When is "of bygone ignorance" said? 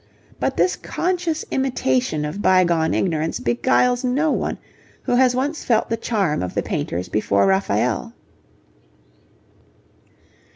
2.25-3.39